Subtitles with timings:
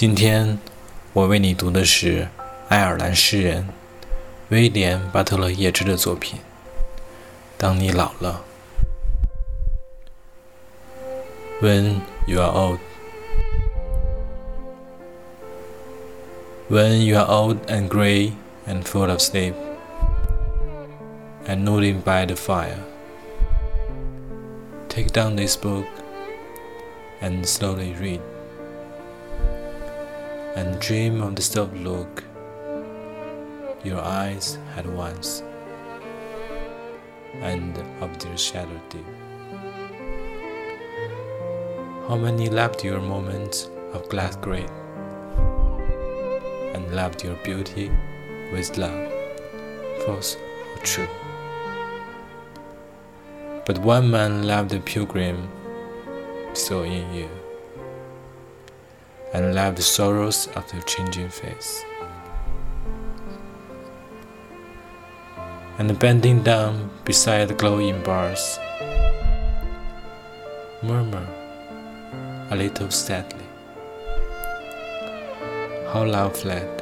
[0.00, 0.58] 今天
[1.12, 2.28] 我为你读的是
[2.68, 3.66] 爱尔兰诗人
[4.50, 6.38] 威廉·巴特勒·叶芝的作品《
[7.56, 8.44] 当你老了》。
[11.62, 12.80] When you are old,
[16.68, 18.32] when you are old and gray
[18.66, 19.54] and full of sleep,
[21.46, 22.78] and nodding by the fire,
[24.90, 25.86] take down this book
[27.22, 28.20] and slowly read
[30.55, 32.23] and dream of the soft look
[33.83, 35.43] your eyes had once,
[37.41, 39.05] and of their shadow deep.
[42.07, 44.69] How many loved your moments of glad great,
[46.75, 47.89] and loved your beauty
[48.51, 49.11] with love,
[50.05, 51.07] false or true?
[53.65, 55.49] But one man loved the pilgrim,
[56.53, 57.40] saw in you
[59.33, 61.83] and love the sorrows of the changing face.
[65.77, 68.59] And bending down beside the glowing bars,
[70.83, 71.27] murmur
[72.49, 73.45] a little sadly
[75.91, 76.81] how love fled,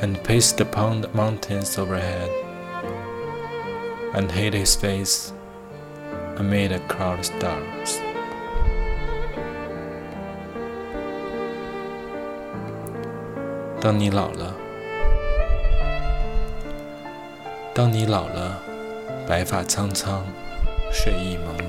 [0.00, 2.30] and paced upon the mountains overhead,
[4.14, 5.32] and hid his face
[6.36, 8.07] amid a crowd of stars.
[13.80, 14.52] 当你老了，
[17.72, 18.60] 当你老了，
[19.24, 20.24] 白发苍苍，
[20.92, 21.66] 睡意朦胧，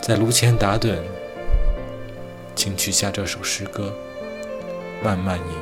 [0.00, 0.96] 在炉前打盹，
[2.54, 3.92] 请取下这首诗歌，
[5.04, 5.60] 慢慢吟咏，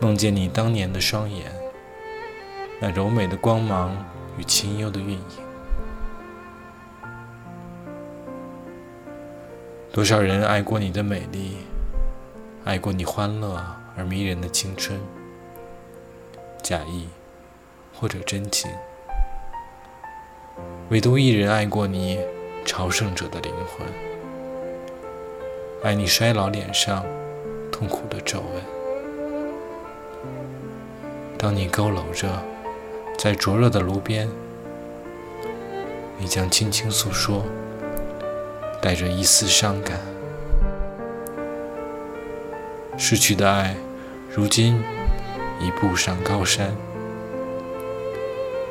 [0.00, 1.52] 梦见你当年的双眼，
[2.80, 3.94] 那柔美的光芒
[4.38, 5.20] 与清幽的韵影，
[9.92, 11.58] 多少人爱过你的美丽。
[12.64, 13.62] 爱过你欢乐
[13.94, 14.98] 而迷人的青春，
[16.62, 17.06] 假意
[17.92, 18.70] 或者真情，
[20.88, 22.18] 唯独一人爱过你
[22.64, 23.86] 朝圣者的灵魂，
[25.82, 27.04] 爱你衰老脸上
[27.70, 28.64] 痛苦的皱纹。
[31.36, 32.42] 当你佝偻着
[33.18, 34.26] 在灼热的炉边，
[36.16, 37.44] 你将轻轻诉说，
[38.80, 40.13] 带着一丝伤感。
[42.96, 43.76] 逝去的爱，
[44.34, 44.82] 如今
[45.60, 46.74] 已步上高山，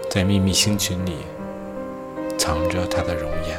[0.10, 1.18] 在秘密星群里
[2.38, 3.58] 藏着他的容颜。